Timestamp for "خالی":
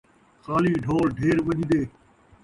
0.43-0.73